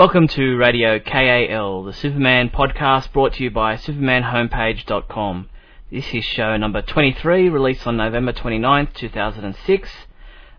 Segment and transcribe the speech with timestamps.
[0.00, 5.50] Welcome to Radio KAL, the Superman podcast brought to you by SupermanHomepage.com.
[5.92, 9.90] This is show number 23, released on November 29th, 2006.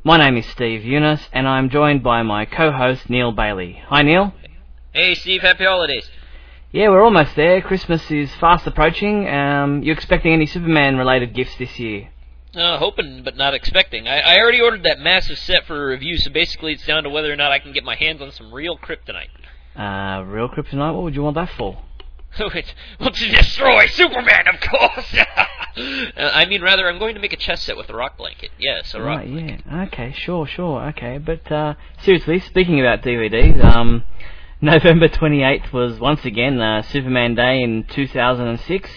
[0.03, 3.81] My name is Steve Younis, and I'm joined by my co-host Neal Bailey.
[3.88, 4.31] Hi, Neal.
[4.93, 5.41] Hey, Steve.
[5.41, 6.07] Happy holidays.
[6.71, 7.63] Yeah, we're almost there.
[7.63, 9.27] Christmas is fast approaching.
[9.27, 12.09] Um, you expecting any Superman-related gifts this year?
[12.53, 14.09] Uh, hoping, but not expecting.
[14.09, 17.31] I, I already ordered that massive set for review, so basically it's down to whether
[17.31, 19.29] or not I can get my hands on some real kryptonite.
[19.73, 20.93] Uh, real kryptonite?
[20.93, 21.81] What would you want that for?
[22.39, 25.15] Oh it's well, to destroy Superman, of course.
[25.77, 28.52] uh, I mean, rather, I'm going to make a chess set with a rock blanket.
[28.57, 29.19] Yes, a rock.
[29.19, 29.83] Right, yeah.
[29.88, 30.81] Okay, sure, sure.
[30.89, 34.05] Okay, but uh, seriously, speaking about DVDs, um,
[34.61, 38.89] November 28th was once again uh, Superman Day in 2006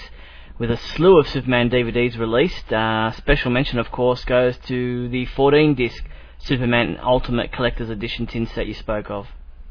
[0.58, 2.72] with a slew of Superman DVDs released.
[2.72, 6.04] Uh, special mention, of course, goes to the 14 disc
[6.38, 9.26] Superman Ultimate Collector's Edition tin set you spoke of.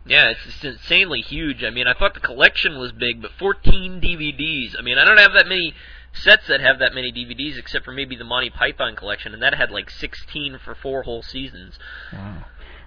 [0.06, 1.64] Yeah, it's, it's insanely huge.
[1.64, 4.75] I mean, I thought the collection was big, but 14 DVDs.
[4.78, 5.73] I mean, I don't have that many
[6.12, 9.53] sets that have that many DVDs except for maybe the Monty Python collection, and that
[9.53, 11.80] had like 16 for four whole seasons.
[12.12, 12.44] Wow.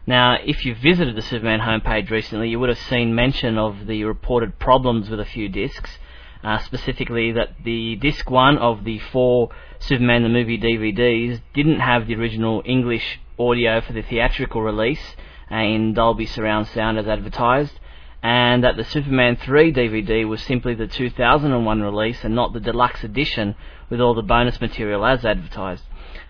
[0.07, 4.05] Now, if you visited the Superman homepage recently, you would have seen mention of the
[4.05, 5.99] reported problems with a few discs.
[6.47, 9.49] Uh, specifically, that the disc one of the four
[9.81, 15.17] Superman the movie DVDs didn't have the original English audio for the theatrical release
[15.51, 17.81] uh, in Dolby surround sound as advertised,
[18.23, 23.03] and that the Superman 3 DVD was simply the 2001 release and not the deluxe
[23.03, 23.57] edition
[23.91, 25.83] with all the bonus material as advertised.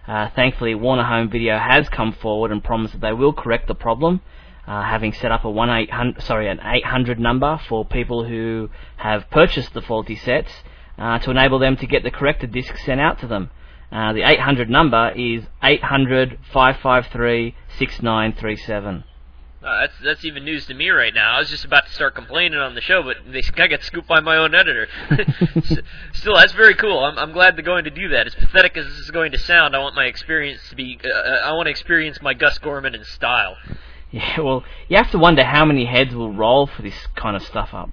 [0.08, 3.74] Uh, thankfully, Warner Home Video has come forward and promised that they will correct the
[3.74, 4.22] problem,
[4.66, 8.70] uh, having set up a one eight hundred sorry an 800 number for people who
[8.96, 10.50] have purchased the faulty sets
[10.98, 13.50] uh, to enable them to get the corrected disc sent out to them.
[13.92, 19.04] Uh, the 800 number is 800 553 6937.
[19.62, 21.34] Uh, that's that's even news to me right now.
[21.34, 24.06] I was just about to start complaining on the show, but they, I got scooped
[24.06, 24.86] by my own editor.
[26.12, 27.00] Still, that's very cool.
[27.00, 28.28] I'm, I'm glad they're going to do that.
[28.28, 31.00] As pathetic as this is going to sound, I want my experience to be.
[31.04, 33.56] Uh I want to experience my Gus Gorman in style.
[34.16, 37.42] Yeah, well, you have to wonder how many heads will roll for this kind of
[37.42, 37.90] stuff up.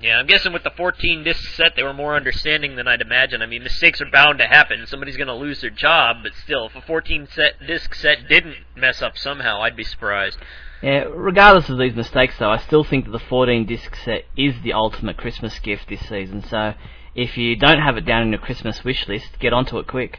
[0.00, 3.42] Yeah, I'm guessing with the 14 disc set, they were more understanding than I'd imagine.
[3.42, 4.84] I mean, mistakes are bound to happen.
[4.88, 8.56] Somebody's going to lose their job, but still, if a 14 set disc set didn't
[8.74, 10.36] mess up somehow, I'd be surprised.
[10.82, 14.54] Yeah, regardless of these mistakes, though, I still think that the 14 disc set is
[14.64, 16.42] the ultimate Christmas gift this season.
[16.42, 16.74] So,
[17.14, 20.18] if you don't have it down in your Christmas wish list, get onto it quick.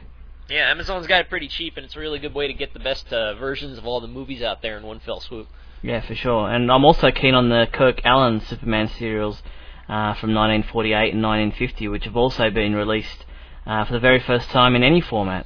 [0.50, 2.80] Yeah, Amazon's got it pretty cheap, and it's a really good way to get the
[2.80, 5.48] best uh, versions of all the movies out there in one fell swoop.
[5.82, 6.50] Yeah, for sure.
[6.50, 9.42] And I'm also keen on the Kirk Alyn Superman serials
[9.90, 13.26] uh, from 1948 and 1950, which have also been released
[13.66, 15.46] uh, for the very first time in any format.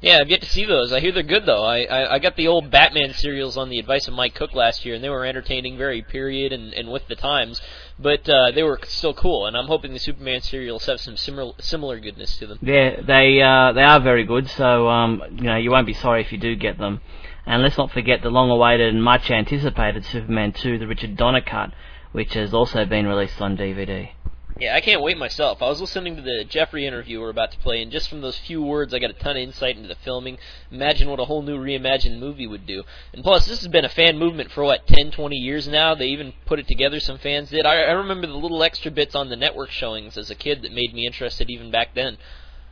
[0.00, 0.92] Yeah, I've yet to see those.
[0.92, 1.64] I hear they're good though.
[1.64, 4.84] I, I I got the old Batman serials on the advice of Mike Cook last
[4.84, 7.60] year, and they were entertaining, very period and and with the times.
[7.98, 11.52] But uh, they were still cool, and I'm hoping the Superman serials have some similar
[11.60, 12.58] similar goodness to them.
[12.62, 14.48] Yeah, they uh, they are very good.
[14.48, 17.00] So um, you know, you won't be sorry if you do get them.
[17.44, 21.72] And let's not forget the long-awaited and much anticipated Superman 2, the Richard Donner cut,
[22.12, 24.10] which has also been released on DVD.
[24.58, 25.62] Yeah, I can't wait myself.
[25.62, 28.38] I was listening to the Jeffrey interview we're about to play, and just from those
[28.38, 30.38] few words, I got a ton of insight into the filming.
[30.70, 32.84] Imagine what a whole new reimagined movie would do.
[33.12, 35.94] And plus, this has been a fan movement for what 10, 20 years now.
[35.94, 37.00] They even put it together.
[37.00, 37.64] Some fans did.
[37.64, 40.72] I, I remember the little extra bits on the network showings as a kid that
[40.72, 42.18] made me interested even back then.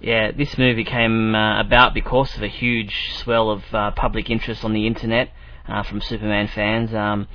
[0.01, 4.65] Yeah, this movie came uh, about because of a huge swell of uh, public interest
[4.65, 5.31] on the internet
[5.67, 6.95] uh, from Superman fans.
[6.95, 7.27] Um,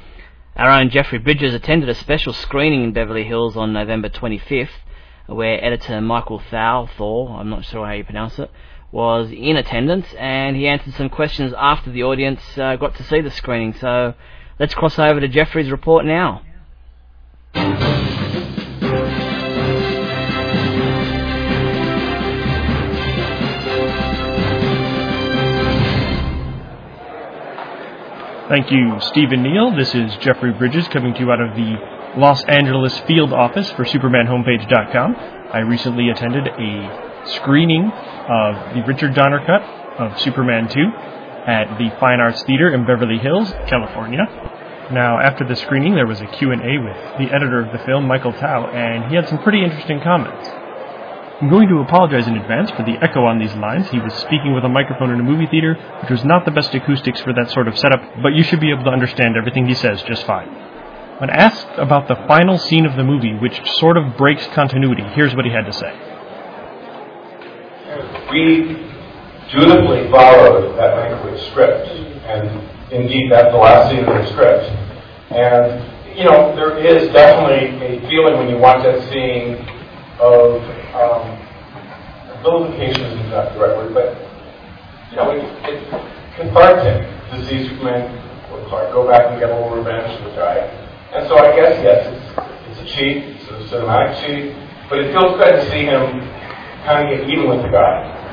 [0.56, 4.70] our own Jeffrey Bridges attended a special screening in Beverly Hills on November 25th,
[5.28, 8.50] where editor Michael Thal, Thor, I'm not sure how you pronounce it,
[8.92, 13.20] was in attendance, and he answered some questions after the audience uh, got to see
[13.20, 13.74] the screening.
[13.74, 14.14] So
[14.58, 16.42] let's cross over to Jeffrey's report now.
[28.48, 29.76] Thank you, Stephen Neal.
[29.76, 31.78] This is Jeffrey Bridges coming to you out of the
[32.16, 35.16] Los Angeles field office for SupermanHomepage.com.
[35.52, 39.64] I recently attended a screening of the Richard Donner cut
[40.00, 40.80] of Superman 2
[41.48, 44.22] at the Fine Arts Theater in Beverly Hills, California.
[44.92, 48.32] Now, after the screening, there was a Q&A with the editor of the film, Michael
[48.32, 50.48] Thau, and he had some pretty interesting comments.
[51.42, 53.90] I'm going to apologize in advance for the echo on these lines.
[53.90, 56.74] He was speaking with a microphone in a movie theater, which was not the best
[56.74, 59.74] acoustics for that sort of setup, but you should be able to understand everything he
[59.74, 60.48] says just fine.
[61.20, 65.36] When asked about the final scene of the movie, which sort of breaks continuity, here's
[65.36, 65.92] what he had to say.
[68.32, 68.88] We
[69.52, 74.72] dutifully followed that language script, and indeed that's the last scene of the script.
[75.32, 79.56] And you know, there is definitely a feeling when you watch that scene
[80.20, 80.64] of
[80.96, 81.24] um,
[82.42, 84.16] vilification isn't exactly the right word, but
[85.12, 85.86] you know, it's, it's
[86.36, 88.10] cathartic see Superman
[88.52, 90.58] or Clark go back and get a little revenge for the guy.
[91.14, 94.56] And so I guess yes, it's it's a cheat, it's a cinematic cheat,
[94.90, 96.20] but it feels good to see him
[96.86, 98.24] kind of get even with the guy.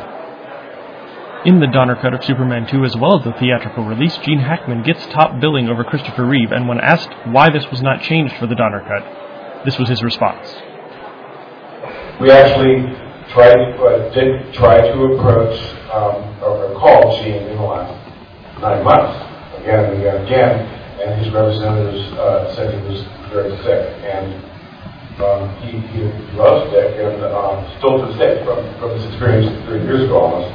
[1.44, 4.84] In the Donner cut of Superman 2 as well as the theatrical release, Gene Hackman
[4.84, 8.46] gets top billing over Christopher Reeve, and when asked why this was not changed for
[8.46, 10.48] the Donner cut, this was his response.
[12.20, 12.84] We actually
[13.32, 15.58] tried, uh, did try to approach
[15.90, 17.92] um, or call Gene in the last
[18.60, 19.16] nine months,
[19.58, 20.52] again and again and again,
[21.02, 24.38] and his representatives uh, said he was very sick, and
[25.24, 26.02] um, he, he
[26.36, 30.20] loves Dick, and um, still to this day, from, from his experience 30 years ago
[30.20, 30.52] almost,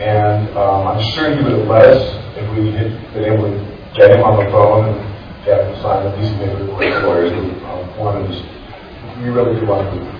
[0.00, 2.02] and um, I'm sure he would have let us
[2.38, 3.58] if we had been able to
[3.96, 7.44] get him on the phone and get him sign a piece of paper lawyers who
[7.66, 8.40] um, wanted us.
[9.20, 10.13] We really do want to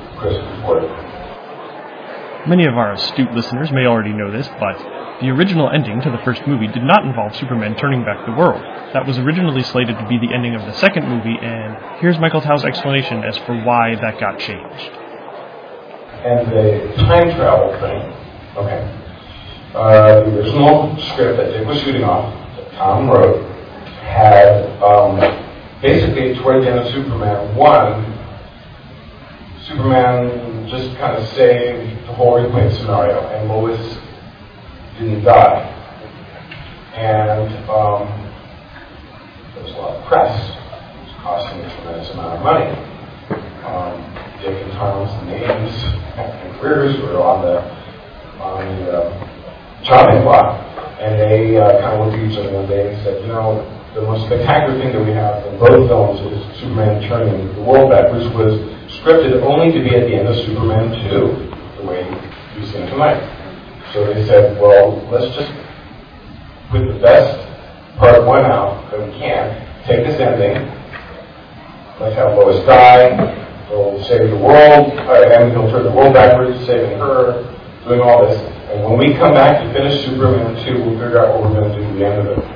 [2.47, 4.77] Many of our astute listeners may already know this, but
[5.21, 8.61] the original ending to the first movie did not involve Superman turning back the world.
[8.93, 12.41] That was originally slated to be the ending of the second movie, and here's Michael
[12.41, 14.91] Thau's explanation as for why that got changed.
[16.25, 18.13] And the time travel thing,
[18.57, 19.01] okay.
[19.75, 23.45] Uh, the original script that Dick was shooting off, that Tom wrote,
[24.01, 25.19] had um,
[25.83, 28.14] basically toward the end of Superman 1,
[29.67, 33.99] Superman just kind of saved the whole replay scenario, and Lois
[34.99, 35.71] didn't die.
[36.95, 38.07] And um,
[39.55, 40.39] there was a lot of press.
[40.39, 42.71] It was costing a tremendous amount of money.
[43.65, 45.73] Um, Dick and Tom's names
[46.19, 47.63] and careers were on the
[48.43, 50.61] on the uh, chopping block.
[51.01, 53.65] And they uh, kind of looked at each other one day and said, you know,
[53.95, 57.91] the most spectacular thing that we have in both films is Superman turning the world
[57.91, 58.27] back, was
[58.91, 62.03] scripted only to be at the end of Superman 2, the way
[62.57, 63.23] you've seen tonight.
[63.93, 65.53] So they said, well, let's just
[66.71, 67.39] put the best
[67.97, 70.67] part one out that we can, take this ending,
[72.01, 73.15] let's have Lois die,
[73.71, 77.47] we'll save the world, uh, and he'll turn the world backwards, saving her,
[77.85, 78.41] doing all this,
[78.73, 81.71] and when we come back to finish Superman 2, we'll figure out what we're going
[81.71, 82.54] to do at the end of it.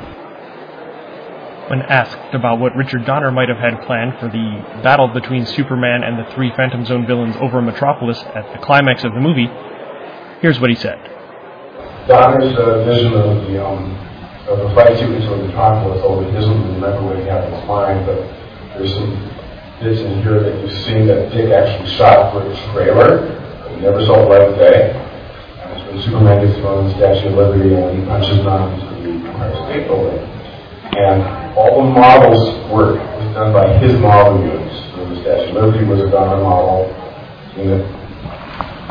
[1.69, 6.03] When asked about what Richard Donner might have had planned for the battle between Superman
[6.03, 9.49] and the three Phantom Zone villains over Metropolis at the climax of the movie,
[10.41, 10.97] here's what he said.
[12.09, 13.93] Donner's uh, vision of the um,
[14.49, 18.07] of the fight sequence of Metropolis, although he doesn't remember what he had in mind,
[18.07, 18.17] but
[18.73, 19.13] there's some
[19.85, 23.29] bits in here that you've seen that Dick actually shot for a trailer.
[23.77, 25.05] We never saw the light of day.
[26.03, 29.87] Superman gets thrown the Statue of Liberty and he punches down into the Empire State
[29.87, 30.25] Building.
[30.97, 34.95] And all the models work was done by his model units.
[34.95, 36.87] So the Statue of Liberty was a Donner model
[37.59, 37.79] in the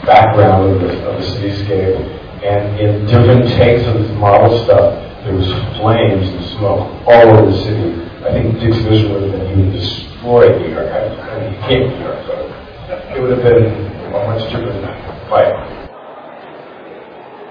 [0.06, 1.96] background of the, of the cityscape.
[2.44, 5.48] And in different takes of this model stuff, there was
[5.80, 8.04] flames and smoke all over the city.
[8.28, 10.92] I think Dick's vision would have been he would destroy New York.
[10.92, 12.36] I mean, he came to New York, so
[13.16, 13.64] it would have been
[14.12, 14.84] a much different
[15.30, 15.87] fight.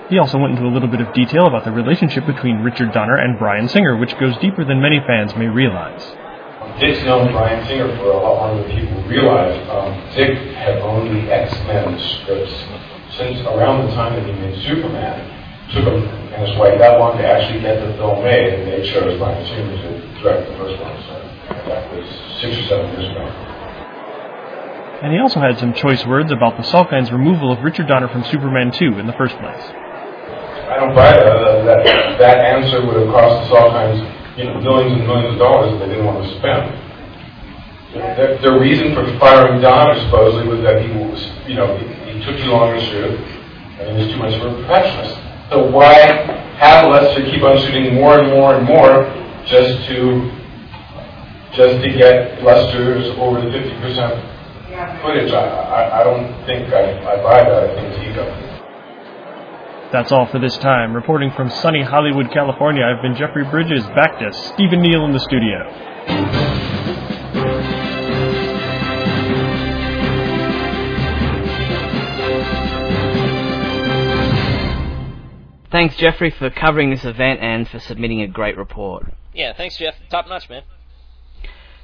[0.08, 3.16] He also went into a little bit of detail about the relationship between Richard Donner
[3.16, 6.00] and Bryan Singer, which goes deeper than many fans may realize.
[6.78, 9.58] Dick's known Bryan Singer for a lot longer than people realize.
[9.66, 12.54] Um, Dick had owned the X-Men scripts
[13.18, 15.26] since around the time that he made Superman.
[15.74, 18.88] Took him and his wife that long to actually get the film made, and they
[18.88, 21.02] chose Bryan Singer to direct the first one.
[21.02, 21.14] So
[21.66, 22.06] that was
[22.40, 23.26] six or seven years ago.
[25.02, 28.22] And he also had some choice words about the Salkinds' removal of Richard Donner from
[28.24, 29.64] Superman 2 in the first place.
[30.66, 31.26] I don't buy that.
[31.26, 32.18] Uh, that.
[32.18, 34.02] That answer would have cost us all kinds,
[34.36, 36.82] you know, millions and millions of dollars that they didn't want to spend.
[37.94, 42.24] The, the reason for firing Donner supposedly was that he was, you know, he, he
[42.24, 43.14] took too long to shoot,
[43.80, 45.16] and he was too much of a perfectionist.
[45.50, 45.94] So why
[46.58, 49.04] have Lester keep on shooting more and more and more
[49.46, 50.30] just to
[51.54, 55.32] just to get Lester's over the 50% footage?
[55.32, 57.70] I, I, I don't think I, I buy that.
[57.70, 58.45] I think it's ego.
[59.92, 60.94] That's all for this time.
[60.94, 65.20] Reporting from sunny Hollywood, California, I've been Jeffrey Bridges, back to Stephen Neal in the
[65.20, 65.62] studio.
[75.70, 79.12] Thanks, Jeffrey, for covering this event and for submitting a great report.
[79.34, 79.94] Yeah, thanks, Jeff.
[80.10, 80.62] Top notch, man.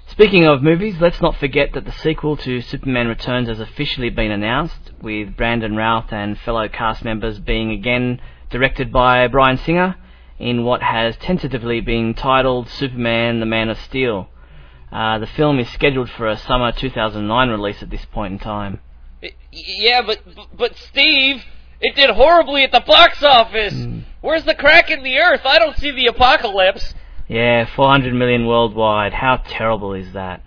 [0.09, 4.31] Speaking of movies, let's not forget that the sequel to Superman Returns has officially been
[4.31, 9.97] announced, with Brandon Routh and fellow cast members being again directed by Bryan Singer
[10.39, 14.29] in what has tentatively been titled Superman the Man of Steel.
[14.91, 18.81] Uh, the film is scheduled for a summer 2009 release at this point in time.
[19.51, 20.21] Yeah, but
[20.57, 21.43] but Steve,
[21.81, 23.75] it did horribly at the box office.
[23.75, 24.03] Mm.
[24.21, 25.43] Where's the crack in the earth?
[25.45, 26.95] I don't see the apocalypse.
[27.29, 29.15] Yeah, 400 million worldwide.
[29.15, 30.43] How terrible is that?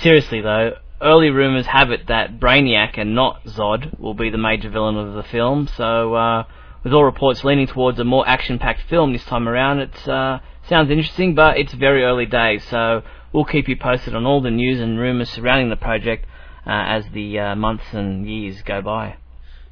[0.00, 4.70] Seriously though, early rumours have it that Brainiac and not Zod will be the major
[4.70, 5.68] villain of the film.
[5.76, 6.44] So, uh,
[6.84, 10.38] with all reports leaning towards a more action-packed film this time around, it uh,
[10.68, 12.64] sounds interesting, but it's very early days.
[12.68, 16.26] So we'll keep you posted on all the news and rumours surrounding the project
[16.66, 19.16] uh, as the uh, months and years go by.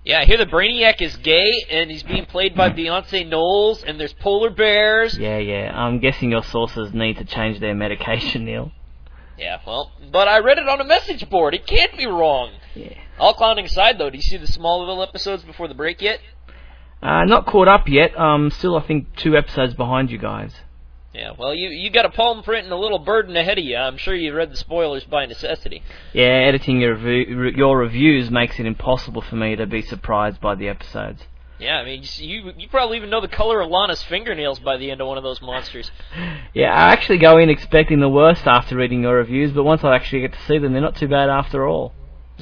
[0.04, 3.98] Yeah, I hear the Brainiac is gay and he's being played by Beyonce Knowles, and
[3.98, 5.16] there's polar bears.
[5.16, 5.72] Yeah, yeah.
[5.74, 8.70] I'm guessing your sources need to change their medication, Neal.
[9.38, 11.54] Yeah, well, but I read it on a message board.
[11.54, 12.52] It can't be wrong.
[12.74, 12.94] Yeah.
[13.18, 16.20] All clowning aside, though, do you see the Smallville episodes before the break yet?
[17.02, 18.18] Uh, not caught up yet.
[18.18, 20.54] Um, still, I think two episodes behind you guys.
[21.12, 23.76] Yeah, well, you you got a palm print and a little burden ahead of you.
[23.76, 25.80] I'm sure you read the spoilers by necessity.
[26.12, 30.56] Yeah, editing your review, your reviews makes it impossible for me to be surprised by
[30.56, 31.22] the episodes.
[31.64, 34.90] Yeah, I mean, you you probably even know the color of Lana's fingernails by the
[34.90, 35.90] end of one of those monsters.
[36.52, 39.96] Yeah, I actually go in expecting the worst after reading your reviews, but once I
[39.96, 41.92] actually get to see them, they're not too bad after all.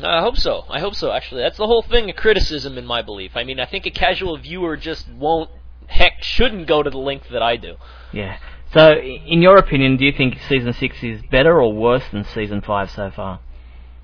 [0.03, 0.67] I hope so.
[0.69, 1.13] I hope so.
[1.13, 3.33] Actually, that's the whole thing of criticism, in my belief.
[3.37, 5.49] I mean, I think a casual viewer just won't,
[5.87, 7.77] heck, shouldn't go to the length that I do.
[8.13, 8.37] Yeah.
[8.75, 12.61] So, in your opinion, do you think season six is better or worse than season
[12.61, 13.41] five so far?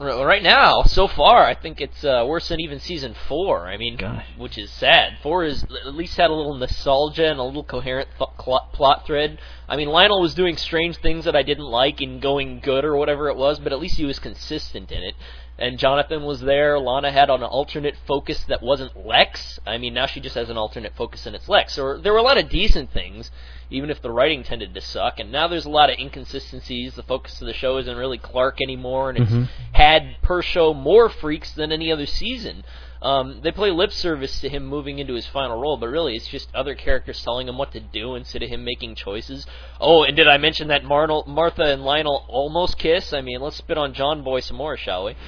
[0.00, 3.66] Right now, so far, I think it's uh, worse than even season four.
[3.66, 4.24] I mean, Gosh.
[4.36, 5.18] which is sad.
[5.22, 9.06] Four is at least had a little nostalgia and a little coherent th- cl- plot
[9.06, 9.40] thread.
[9.68, 12.96] I mean, Lionel was doing strange things that I didn't like and going good or
[12.96, 15.14] whatever it was, but at least he was consistent in it.
[15.58, 16.78] And Jonathan was there.
[16.78, 19.58] Lana had an alternate focus that wasn't Lex.
[19.66, 21.72] I mean, now she just has an alternate focus and it's Lex.
[21.72, 23.32] So there were a lot of decent things,
[23.68, 25.18] even if the writing tended to suck.
[25.18, 26.94] And now there's a lot of inconsistencies.
[26.94, 29.48] The focus of the show isn't really Clark anymore, and it's Mhm.
[29.72, 32.62] had per show more freaks than any other season.
[33.00, 36.26] Um, they play lip service to him moving into his final role, but really it's
[36.26, 39.46] just other characters telling him what to do instead of him making choices.
[39.80, 43.12] Oh, and did I mention that Marnel, Martha and Lionel almost kiss?
[43.12, 45.14] I mean, let's spit on John Boy some more, shall we?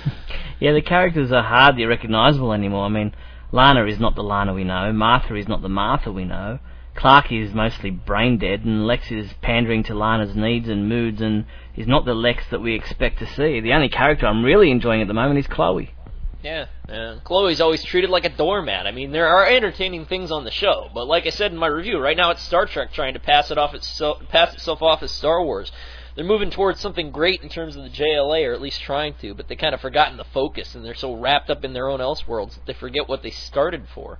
[0.60, 2.84] Yeah, the characters are hardly recognisable anymore.
[2.84, 3.14] I mean,
[3.50, 6.58] Lana is not the Lana we know, Martha is not the Martha we know,
[6.94, 11.46] Clark is mostly brain dead, and Lex is pandering to Lana's needs and moods and
[11.74, 13.60] is not the Lex that we expect to see.
[13.60, 15.94] The only character I'm really enjoying at the moment is Chloe.
[16.42, 17.16] Yeah, yeah.
[17.25, 18.87] Chloe's always treated like a doormat.
[18.87, 21.66] I mean, there are entertaining things on the show, but like I said in my
[21.66, 25.02] review, right now it's Star Trek trying to pass it off itself, pass itself off
[25.02, 25.70] as Star Wars.
[26.16, 29.35] They're moving towards something great in terms of the JLA, or at least trying to,
[29.35, 32.00] but they kind of forgotten the focus, and they're so wrapped up in their own
[32.00, 34.18] Elseworlds that they forget what they started for.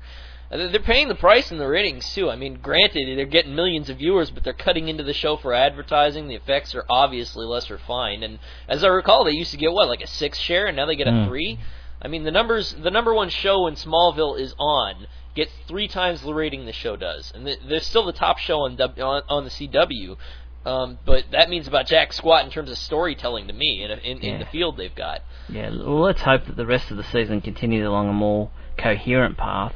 [0.51, 2.29] They're paying the price in the ratings too.
[2.29, 5.55] I mean, granted, they're getting millions of viewers, but they're cutting into the show for
[5.55, 6.27] advertising.
[6.27, 9.89] The effects are obviously less refined, and as I recall, they used to get what
[9.89, 11.29] like a six share, and now they get a Hmm.
[11.29, 11.59] three.
[12.03, 16.23] I mean, the numbers, the number one show in Smallville is on gets three times
[16.23, 19.23] the rating the show does, and th- they're still the top show on w- on,
[19.29, 20.17] on the CW.
[20.65, 24.19] Um, but that means about Jack Squat in terms of storytelling to me in, in,
[24.19, 25.23] in the field they've got.
[25.49, 29.39] Yeah, well, let's hope that the rest of the season continues along a more coherent
[29.39, 29.75] path.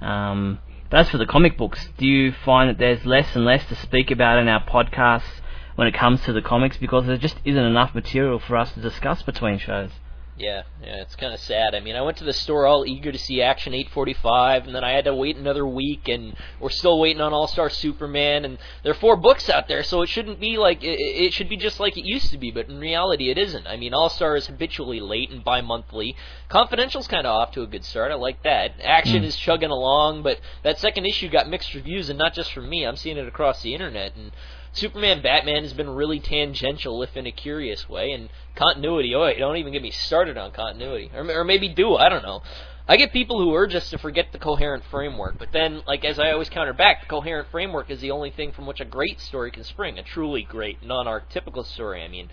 [0.00, 3.66] Um, but as for the comic books, do you find that there's less and less
[3.66, 5.40] to speak about in our podcasts
[5.74, 8.80] when it comes to the comics because there just isn't enough material for us to
[8.80, 9.90] discuss between shows?
[10.34, 11.74] Yeah, yeah, it's kind of sad.
[11.74, 14.82] I mean, I went to the store all eager to see Action 845, and then
[14.82, 18.56] I had to wait another week, and we're still waiting on All Star Superman, and
[18.82, 21.58] there are four books out there, so it shouldn't be like it, it should be
[21.58, 23.66] just like it used to be, but in reality, it isn't.
[23.66, 26.16] I mean, All Star is habitually late and bi-monthly.
[26.48, 28.10] Confidential's kind of off to a good start.
[28.10, 28.80] I like that.
[28.82, 29.26] Action Mm.
[29.26, 32.84] is chugging along, but that second issue got mixed reviews, and not just from me.
[32.86, 34.32] I'm seeing it across the internet, and
[34.72, 39.14] Superman Batman has been really tangential, if in a curious way, and continuity.
[39.14, 41.96] Oh, don't even get me started on continuity, or, or maybe do.
[41.96, 42.42] I don't know.
[42.88, 46.18] I get people who urge us to forget the coherent framework, but then, like as
[46.18, 49.20] I always counter back, the coherent framework is the only thing from which a great
[49.20, 52.02] story can spring, a truly great, non-archetypical story.
[52.02, 52.28] I mean,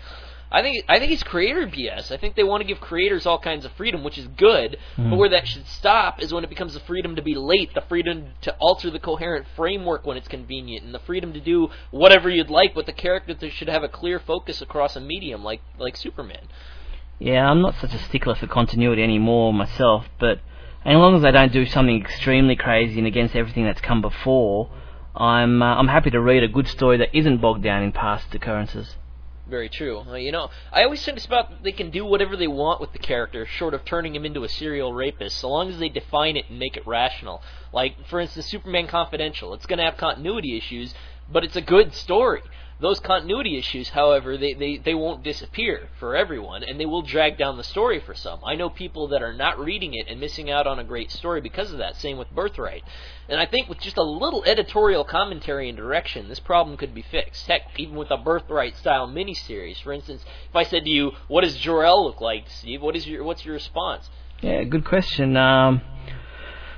[0.52, 2.10] I think I think it's creator BS.
[2.10, 4.78] I think they want to give creators all kinds of freedom, which is good.
[4.96, 5.16] But Mhm.
[5.16, 8.26] where that should stop is when it becomes the freedom to be late, the freedom
[8.42, 12.50] to alter the coherent framework when it's convenient, and the freedom to do whatever you'd
[12.50, 12.74] like.
[12.74, 16.48] But the character that should have a clear focus across a medium, like like Superman.
[17.20, 20.40] Yeah, I'm not such a stickler for continuity anymore myself, but
[20.84, 24.70] as long as they don't do something extremely crazy and against everything that's come before,
[25.14, 28.34] I'm uh, I'm happy to read a good story that isn't bogged down in past
[28.34, 28.96] occurrences.
[29.50, 30.04] Very true.
[30.06, 32.92] Uh, you know, I always think it's about they can do whatever they want with
[32.92, 36.36] the character, short of turning him into a serial rapist, so long as they define
[36.36, 37.42] it and make it rational.
[37.72, 39.52] Like, for instance, Superman Confidential.
[39.52, 40.94] It's going to have continuity issues,
[41.32, 42.42] but it's a good story.
[42.80, 47.36] Those continuity issues, however, they, they, they won't disappear for everyone, and they will drag
[47.36, 48.40] down the story for some.
[48.42, 51.42] I know people that are not reading it and missing out on a great story
[51.42, 51.96] because of that.
[51.96, 52.82] Same with Birthright.
[53.28, 57.02] And I think with just a little editorial commentary and direction, this problem could be
[57.02, 57.46] fixed.
[57.46, 59.82] Heck, even with a Birthright style miniseries.
[59.82, 63.06] For instance, if I said to you, "What does Jor-El look like, Steve?" What is
[63.06, 64.08] your what's your response?
[64.40, 65.36] Yeah, good question.
[65.36, 65.82] Um,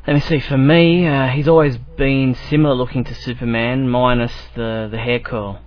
[0.07, 0.41] let me see.
[0.41, 5.61] For me, uh, he's always been similar looking to Superman, minus the the hair curl.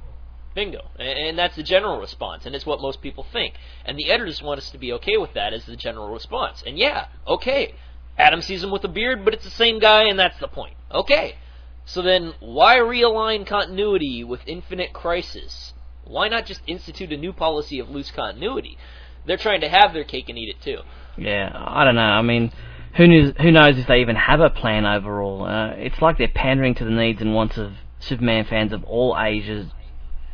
[0.56, 0.90] Bingo.
[0.98, 3.56] And that's the general response, and it's what most people think.
[3.86, 6.64] And the editors want us to be okay with that as the general response.
[6.66, 7.76] And yeah, okay.
[8.18, 10.76] Adam sees him with a beard, but it's the same guy, and that's the point.
[10.92, 11.36] Okay.
[11.84, 15.74] So then, why realign continuity with Infinite Crisis?
[16.06, 18.78] Why not just institute a new policy of loose continuity?
[19.26, 20.80] They're trying to have their cake and eat it too.
[21.18, 22.02] Yeah, I don't know.
[22.02, 22.52] I mean,
[22.96, 23.34] who knows?
[23.42, 25.46] Who knows if they even have a plan overall?
[25.46, 29.18] Uh, it's like they're pandering to the needs and wants of Superman fans of all
[29.20, 29.68] ages,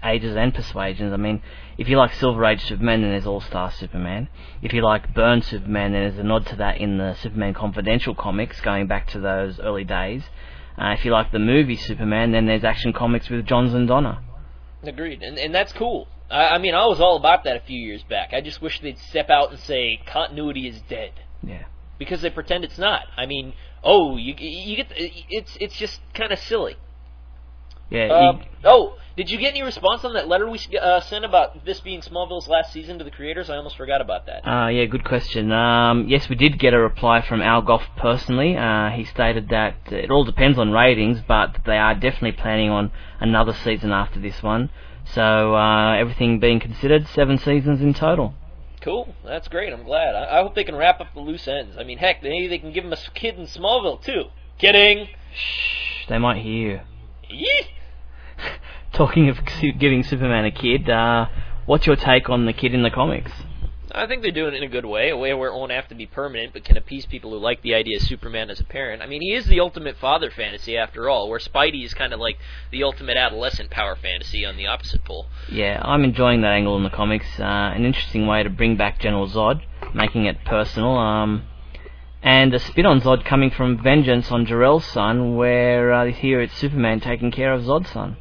[0.03, 1.13] ages and persuasions.
[1.13, 1.41] I mean,
[1.77, 4.29] if you like Silver Age Superman, then there's All Star Superman.
[4.61, 8.15] If you like Byrne Superman, then there's a nod to that in the Superman Confidential
[8.15, 10.23] comics, going back to those early days.
[10.77, 14.19] Uh, if you like the movie Superman, then there's Action Comics with Johns and Donner.
[14.83, 16.07] Agreed, and and that's cool.
[16.31, 18.33] I, I mean, I was all about that a few years back.
[18.33, 21.11] I just wish they'd step out and say continuity is dead.
[21.43, 21.65] Yeah.
[21.99, 23.03] Because they pretend it's not.
[23.15, 23.53] I mean,
[23.83, 26.77] oh, you you get it's it's just kind of silly.
[27.91, 28.05] Yeah.
[28.05, 31.65] Uh, you- oh, did you get any response on that letter we uh, sent about
[31.65, 33.49] this being Smallville's last season to the creators?
[33.49, 34.47] I almost forgot about that.
[34.47, 35.51] Uh, yeah, good question.
[35.51, 38.55] Um, yes, we did get a reply from Al Gough personally.
[38.57, 42.91] Uh, he stated that it all depends on ratings, but they are definitely planning on
[43.19, 44.69] another season after this one.
[45.03, 48.33] So, uh, everything being considered, seven seasons in total.
[48.79, 49.73] Cool, that's great.
[49.73, 50.15] I'm glad.
[50.15, 51.75] I, I hope they can wrap up the loose ends.
[51.77, 54.23] I mean, heck, maybe they can give him a kid in Smallville too.
[54.57, 55.07] Kidding.
[55.35, 56.79] Shh, they might hear you.
[57.29, 57.65] Yee.
[58.93, 59.39] Talking of
[59.79, 61.27] giving Superman a kid, uh,
[61.65, 63.31] what's your take on the kid in the comics?
[63.93, 65.87] I think they're doing it in a good way, a way where it won't have
[65.89, 68.63] to be permanent, but can appease people who like the idea of Superman as a
[68.63, 69.01] parent.
[69.01, 72.19] I mean, he is the ultimate father fantasy after all, where Spidey is kind of
[72.19, 72.37] like
[72.71, 75.27] the ultimate adolescent power fantasy on the opposite pole.
[75.51, 77.27] Yeah, I'm enjoying that angle in the comics.
[77.39, 79.61] Uh, an interesting way to bring back General Zod,
[79.93, 80.97] making it personal.
[80.97, 81.47] Um,
[82.23, 86.55] and a spin on Zod coming from vengeance on Jor-El's son, where uh, here it's
[86.55, 88.17] Superman taking care of Zod's son.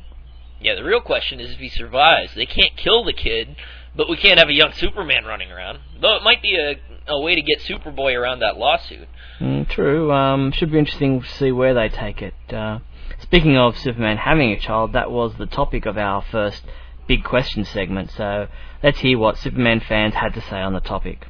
[0.61, 2.35] Yeah, the real question is if he survives.
[2.35, 3.57] They can't kill the kid,
[3.97, 5.79] but we can't have a young Superman running around.
[6.01, 6.77] Though it might be a,
[7.11, 9.09] a way to get Superboy around that lawsuit.
[9.41, 10.13] Mm, true.
[10.13, 12.35] Um, should be interesting to see where they take it.
[12.53, 12.81] Uh,
[13.21, 16.63] speaking of Superman having a child, that was the topic of our first
[17.09, 18.11] big question segment.
[18.11, 18.47] So
[18.83, 21.27] let's hear what Superman fans had to say on the topic.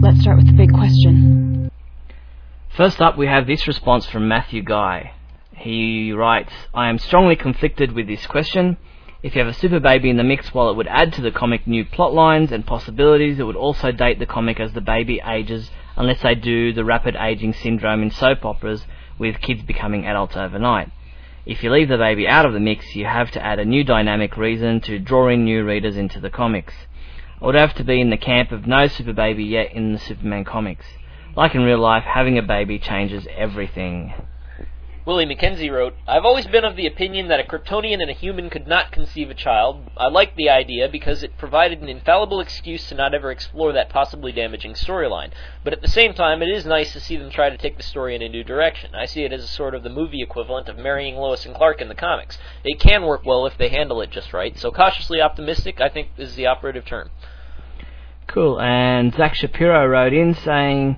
[0.00, 1.70] Let's start with the big question.
[2.76, 5.14] First up, we have this response from Matthew Guy.
[5.56, 8.76] He writes, I am strongly conflicted with this question.
[9.22, 11.30] If you have a super baby in the mix, while it would add to the
[11.30, 15.20] comic new plot lines and possibilities, it would also date the comic as the baby
[15.26, 18.86] ages, unless they do the rapid aging syndrome in soap operas
[19.18, 20.90] with kids becoming adults overnight.
[21.46, 23.82] If you leave the baby out of the mix, you have to add a new
[23.82, 26.74] dynamic reason to draw in new readers into the comics.
[27.40, 29.98] I would have to be in the camp of no super baby yet in the
[29.98, 30.84] Superman comics.
[31.34, 34.12] Like in real life, having a baby changes everything.
[35.06, 38.50] Willie McKenzie wrote, I've always been of the opinion that a Kryptonian and a human
[38.50, 39.88] could not conceive a child.
[39.96, 43.88] I liked the idea because it provided an infallible excuse to not ever explore that
[43.88, 45.30] possibly damaging storyline.
[45.62, 47.84] But at the same time, it is nice to see them try to take the
[47.84, 48.96] story in a new direction.
[48.96, 51.80] I see it as a sort of the movie equivalent of marrying Lois and Clark
[51.80, 52.36] in the comics.
[52.64, 56.08] It can work well if they handle it just right, so cautiously optimistic, I think,
[56.16, 57.10] is the operative term.
[58.26, 58.60] Cool.
[58.60, 60.96] And Zach Shapiro wrote in saying,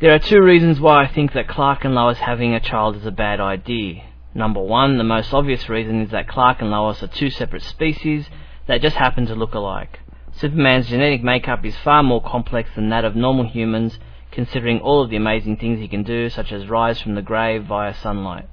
[0.00, 3.04] There are two reasons why I think that Clark and Lois having a child is
[3.04, 4.02] a bad idea.
[4.34, 8.26] Number one, the most obvious reason is that Clark and Lois are two separate species
[8.66, 9.98] that just happen to look alike.
[10.32, 13.98] Superman's genetic makeup is far more complex than that of normal humans,
[14.30, 17.64] considering all of the amazing things he can do, such as rise from the grave
[17.64, 18.48] via sunlight.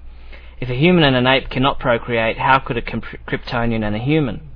[0.60, 4.50] If a human and an ape cannot procreate, how could a Kryptonian and a human?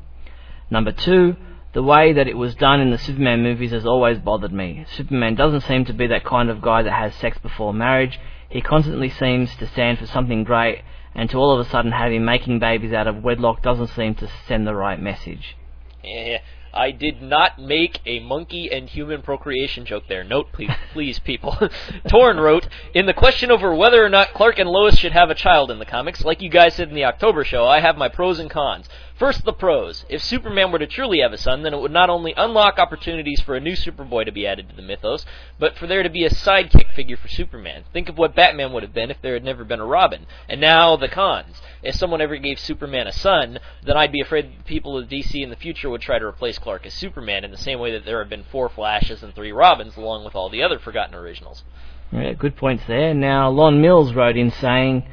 [0.70, 1.38] Number two,
[1.74, 4.86] the way that it was done in the Superman movies has always bothered me.
[4.96, 8.20] Superman doesn't seem to be that kind of guy that has sex before marriage.
[8.50, 10.82] He constantly seems to stand for something great,
[11.16, 14.16] and to all of a sudden have him making babies out of wedlock doesn't seem
[14.16, 15.56] to send the right message.
[16.04, 16.40] Eh,
[16.74, 20.24] I did not make a monkey and human procreation joke there.
[20.24, 21.58] Note, please, please people.
[22.08, 25.36] Torn wrote, In the question over whether or not Clark and Lois should have a
[25.36, 28.10] child in the comics, like you guys said in the October show, I have my
[28.10, 28.88] pros and cons.
[29.22, 30.04] First, the pros.
[30.10, 33.40] If Superman were to truly have a son, then it would not only unlock opportunities
[33.40, 35.28] for a new Superboy to be added to the mythos,
[35.60, 37.84] but for there to be a sidekick figure for Superman.
[37.94, 40.26] Think of what Batman would have been if there had never been a Robin.
[40.50, 41.62] And now the cons.
[41.84, 45.36] If someone ever gave Superman a son, then I'd be afraid that people of DC
[45.36, 48.06] in the future would try to replace Clark as Superman in the same way that
[48.06, 51.64] there have been four Flashes and three Robins, along with all the other forgotten originals.
[52.12, 53.14] Yeah, good points there.
[53.14, 55.04] Now, Lon Mills wrote in saying,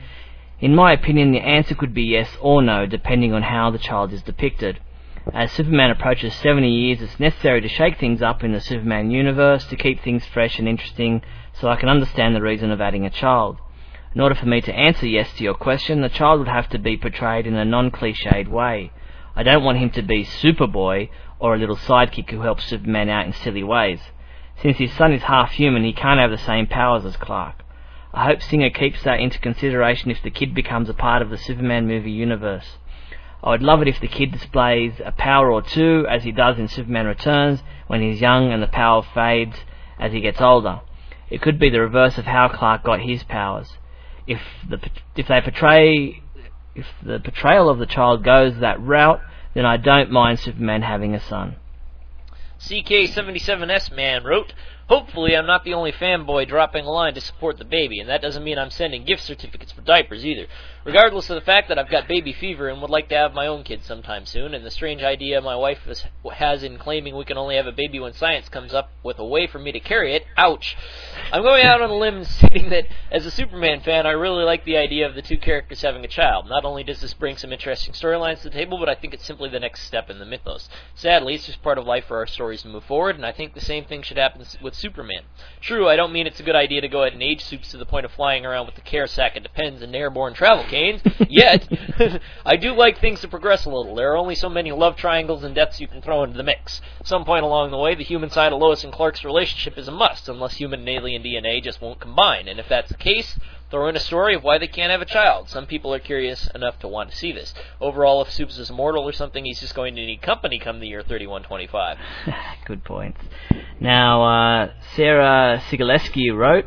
[0.61, 4.13] in my opinion, the answer could be yes or no, depending on how the child
[4.13, 4.81] is depicted.
[5.33, 9.67] As Superman approaches 70 years, it's necessary to shake things up in the Superman universe
[9.67, 13.11] to keep things fresh and interesting so I can understand the reason of adding a
[13.11, 13.59] child.
[14.15, 16.79] In order for me to answer yes to your question, the child would have to
[16.79, 18.91] be portrayed in a non-cliched way.
[19.37, 23.27] I don't want him to be Superboy or a little sidekick who helps Superman out
[23.27, 24.01] in silly ways.
[24.61, 27.63] Since his son is half human, he can't have the same powers as Clark.
[28.13, 31.37] I hope Singer keeps that into consideration if the kid becomes a part of the
[31.37, 32.79] Superman movie universe.
[33.43, 36.59] I would love it if the kid displays a power or two, as he does
[36.59, 39.57] in Superman Returns, when he's young and the power fades
[39.99, 40.81] as he gets older.
[41.31, 43.77] It could be the reverse of how Clark got his powers.
[44.27, 44.81] If the
[45.17, 46.23] if they portray
[46.75, 49.21] if the portrayal of the child goes that route,
[49.55, 51.57] then I don't mind Superman having a son.
[52.61, 54.53] CK77S man wrote,
[54.89, 58.23] Hopefully, I'm not the only fanboy dropping a line to support the baby, and that
[58.23, 60.47] doesn't mean I'm sending gift certificates for diapers either.
[60.83, 63.47] Regardless of the fact that I've got baby fever and would like to have my
[63.47, 65.81] own kid sometime soon, and the strange idea my wife
[66.33, 69.25] has in claiming we can only have a baby when science comes up with a
[69.27, 70.75] way for me to carry it, ouch.
[71.31, 74.65] I'm going out on a limb stating that, as a Superman fan, I really like
[74.65, 76.49] the idea of the two characters having a child.
[76.49, 79.27] Not only does this bring some interesting storylines to the table, but I think it's
[79.27, 80.71] simply the next step in the mythos.
[80.95, 83.53] Sadly, it's just part of life for our stories to move forward, and I think
[83.53, 85.23] the same thing should happen with Superman.
[85.61, 87.77] True, I don't mean it's a good idea to go ahead and age Supes to
[87.77, 91.03] the point of flying around with the care sack and depends and airborne travel canes,
[91.29, 91.69] yet
[92.47, 93.95] I do like things to progress a little.
[93.95, 96.81] There are only so many love triangles and deaths you can throw into the mix.
[97.05, 99.93] Some point along the way, the human side of Lois and Clark's relationship is a
[99.93, 102.49] must, unless human and alien DNA just won't combine.
[102.49, 103.39] And if that's the case,
[103.71, 105.49] throw in a story of why they can't have a child.
[105.49, 107.53] Some people are curious enough to want to see this.
[107.81, 110.89] Overall, if Supes is immortal or something, he's just going to need company come the
[110.89, 111.99] year 3125.
[112.67, 113.21] Good points.
[113.81, 116.65] Now, uh, Sarah Sigaleski wrote,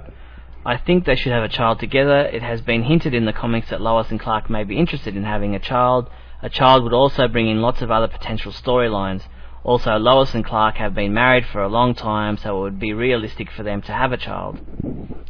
[0.64, 2.20] I think they should have a child together.
[2.20, 5.24] It has been hinted in the comics that Lois and Clark may be interested in
[5.24, 6.08] having a child.
[6.44, 9.24] A child would also bring in lots of other potential storylines.
[9.63, 12.93] Also, Lois and Clark have been married for a long time, so it would be
[12.93, 14.60] realistic for them to have a child.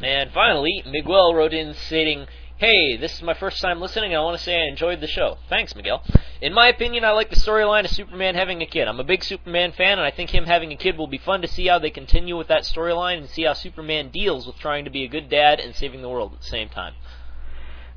[0.02, 2.28] And finally, Miguel wrote in stating,
[2.62, 5.08] Hey, this is my first time listening, and I want to say I enjoyed the
[5.08, 5.38] show.
[5.50, 6.04] Thanks, Miguel.
[6.42, 8.88] In my opinion, I like the storyline of Superman having a kid.
[8.88, 11.42] I'm a big Superman fan, and I think him having a kid will be fun
[11.42, 14.86] to see how they continue with that storyline and see how Superman deals with trying
[14.86, 16.94] to be a good dad and saving the world at the same time.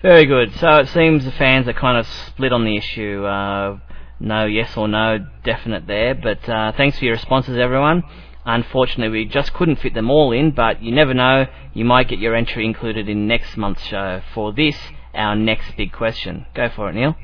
[0.01, 0.55] Very good.
[0.55, 3.23] So it seems the fans are kind of split on the issue.
[3.25, 3.79] Uh,
[4.21, 6.15] no yes or no definite there.
[6.15, 8.03] But uh, thanks for your responses, everyone.
[8.47, 12.19] Unfortunately, we just couldn't fit them all in, but you never know, you might get
[12.19, 14.21] your entry included in next month's show.
[14.35, 14.77] For this,
[15.15, 16.47] our next big question.
[16.55, 17.17] Go for it, Neal.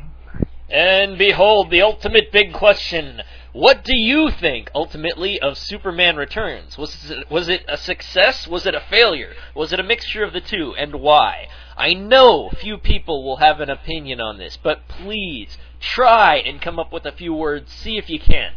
[0.70, 3.22] And behold, the ultimate big question.
[3.52, 6.78] What do you think, ultimately, of Superman Returns?
[6.78, 8.46] Was it, was it a success?
[8.46, 9.32] Was it a failure?
[9.56, 10.74] Was it a mixture of the two?
[10.78, 11.48] And why?
[11.76, 16.78] I know few people will have an opinion on this, but please try and come
[16.78, 17.72] up with a few words.
[17.72, 18.52] See if you can.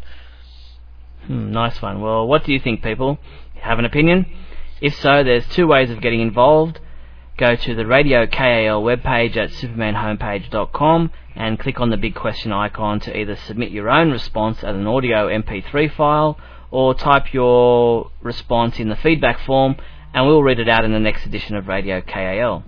[1.26, 2.00] Hmm, nice one.
[2.02, 3.18] Well, what do you think, people?
[3.62, 4.26] Have an opinion?
[4.80, 6.80] If so, there's two ways of getting involved.
[7.36, 13.00] Go to the Radio KAL webpage at supermanhomepage.com and click on the big question icon
[13.00, 16.38] to either submit your own response as an audio MP3 file
[16.70, 19.76] or type your response in the feedback form
[20.14, 22.66] and we'll read it out in the next edition of Radio KAL.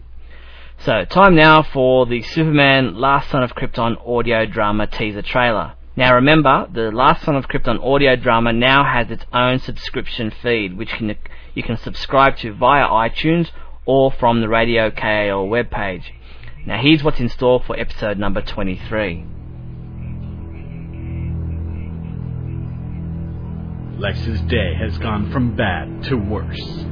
[0.80, 5.73] So, time now for the Superman Last Son of Krypton audio drama teaser trailer.
[5.95, 10.75] Now remember, the Last Son of Krypton audio drama now has its own subscription feed,
[10.75, 11.15] which can,
[11.54, 13.51] you can subscribe to via iTunes
[13.85, 16.03] or from the Radio KAL webpage.
[16.65, 19.25] Now here's what's in store for episode number 23.
[23.97, 26.85] Lex's day has gone from bad to worse.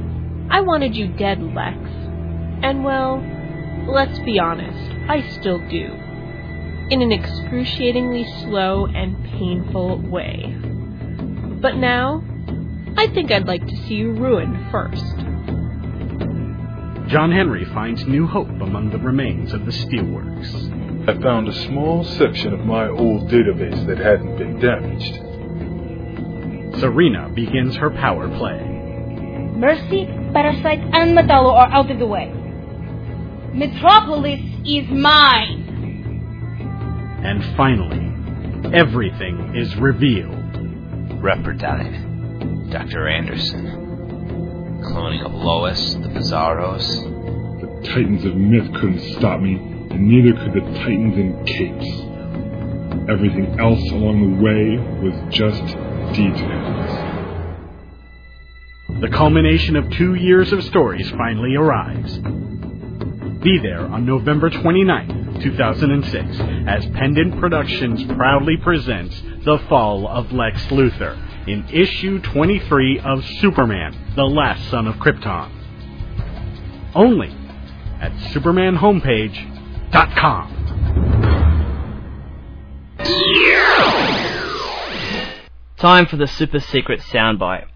[0.48, 1.76] I wanted you dead, Lex.
[2.62, 3.22] And well,
[3.86, 5.92] let's be honest, I still do.
[6.90, 10.56] In an excruciatingly slow and painful way.
[11.60, 12.22] But now,
[12.96, 15.23] I think I'd like to see you ruined first.
[17.08, 21.08] John Henry finds new hope among the remains of the steelworks.
[21.08, 25.20] I found a small section of my old database that hadn't been damaged.
[26.80, 28.58] Serena begins her power play.
[29.54, 32.32] Mercy, Parasite, and Metallo are out of the way.
[33.52, 35.60] Metropolis is mine!
[37.22, 41.22] And finally, everything is revealed.
[41.22, 42.70] Rep died.
[42.70, 43.08] Dr.
[43.08, 43.83] Anderson.
[44.84, 46.86] Cloning of Lois, the Bizarros.
[47.60, 53.10] The Titans of myth couldn't stop me, and neither could the Titans in capes.
[53.10, 55.64] Everything else along the way was just
[56.14, 57.14] details.
[59.00, 62.18] The culmination of two years of stories finally arrives.
[63.42, 70.62] Be there on November 29th, 2006, as Pendant Productions proudly presents The Fall of Lex
[70.66, 75.50] Luthor in issue 23 of Superman, The Last Son of Krypton.
[76.94, 77.36] Only
[78.00, 80.60] at SupermanHomepage.com.
[85.76, 87.66] Time for the super secret soundbite.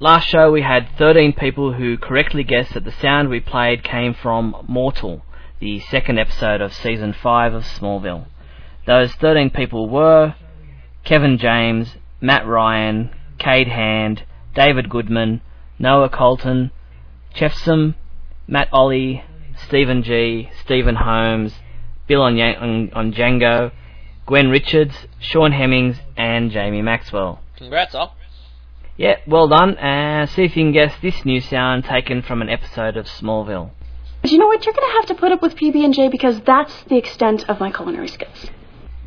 [0.00, 4.14] Last show we had 13 people who correctly guessed that the sound we played came
[4.14, 5.22] from Mortal,
[5.60, 8.26] the second episode of season 5 of Smallville.
[8.86, 10.34] Those 13 people were
[11.04, 14.24] Kevin James, Matt Ryan, Cade Hand,
[14.54, 15.40] David Goodman,
[15.78, 16.70] Noah Colton,
[17.34, 17.94] Chefsum,
[18.46, 19.24] Matt Ollie,
[19.66, 21.54] Stephen G, Stephen Holmes,
[22.06, 23.72] Bill on, on, on Django,
[24.26, 27.40] Gwen Richards, Sean Hemmings, and Jamie Maxwell.
[27.56, 28.16] Congrats, all.
[28.96, 29.76] Yeah, well done.
[29.78, 33.70] And see if you can guess this new sound taken from an episode of Smallville.
[34.22, 34.64] But you know what?
[34.64, 37.70] You're going to have to put up with PB&J because that's the extent of my
[37.70, 38.50] culinary skills.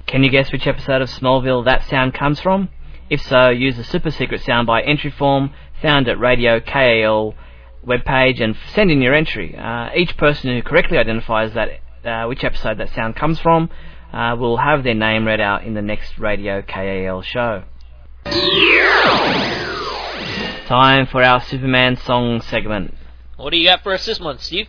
[0.05, 2.69] Can you guess which episode of Smallville that sound comes from?
[3.09, 7.35] If so, use the super secret soundbite entry form found at Radio KAL
[7.85, 9.55] webpage and send in your entry.
[9.55, 11.69] Uh, each person who correctly identifies that
[12.03, 13.69] uh, which episode that sound comes from
[14.11, 17.63] uh, will have their name read out in the next Radio KAL show.
[20.65, 22.93] Time for our Superman song segment.
[23.37, 24.67] What do you got for us this month, Steve?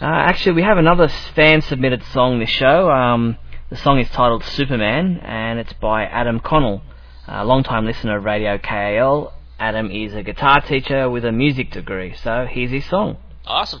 [0.00, 2.90] Uh, actually, we have another fan submitted song this show.
[2.90, 3.36] Um,
[3.70, 6.82] the song is titled Superman, and it's by Adam Connell.
[7.26, 12.14] A long-time listener of Radio KAL, Adam is a guitar teacher with a music degree,
[12.14, 13.16] so here's his song.
[13.46, 13.80] Awesome.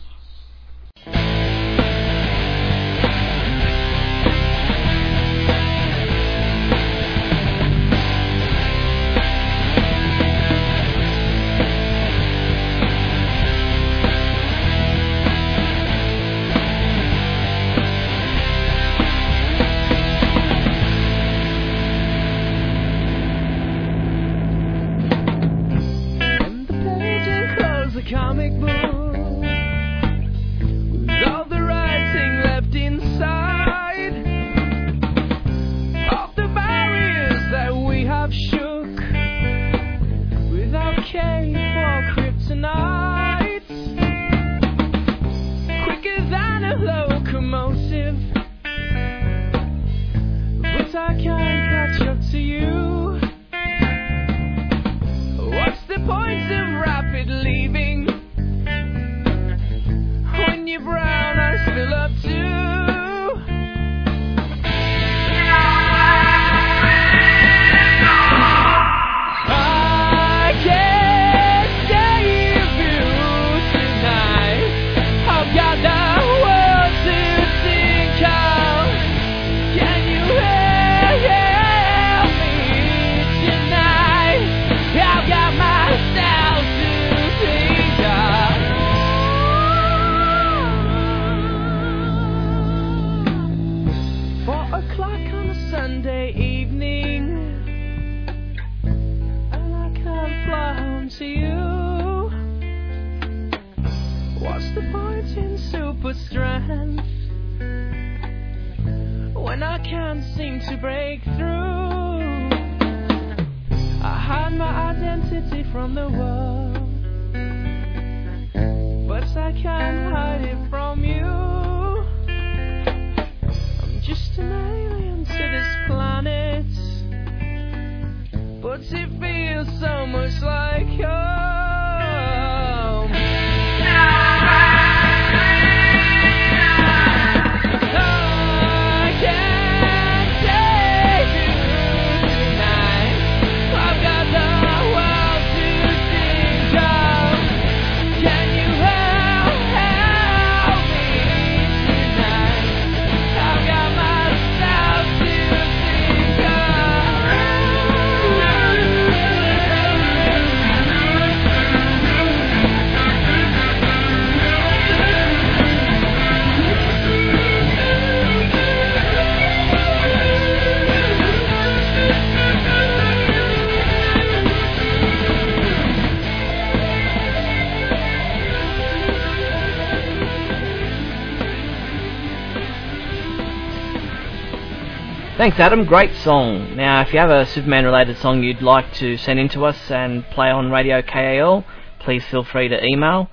[185.44, 185.84] Thanks, Adam.
[185.84, 186.74] Great song.
[186.74, 189.90] Now, if you have a Superman related song you'd like to send in to us
[189.90, 191.66] and play on Radio KAL,
[191.98, 193.28] please feel free to email.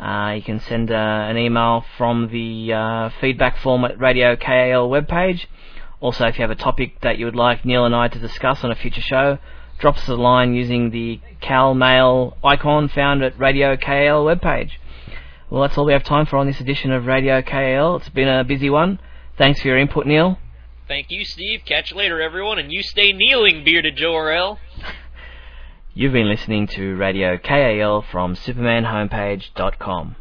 [0.00, 4.90] Uh, you can send uh, an email from the uh, feedback form at Radio KAL
[4.90, 5.46] webpage.
[6.00, 8.64] Also, if you have a topic that you would like Neal and I to discuss
[8.64, 9.38] on a future show,
[9.78, 14.72] drop us a line using the Cal Mail icon found at Radio KAL webpage.
[15.48, 17.98] Well, that's all we have time for on this edition of Radio KAL.
[17.98, 18.98] It's been a busy one.
[19.38, 20.38] Thanks for your input, Neal.
[20.88, 21.60] Thank you, Steve.
[21.64, 24.58] Catch you later, everyone, and you stay kneeling, bearded Jor-El.
[25.94, 30.16] You've been listening to Radio KAL from SupermanHomepage.com.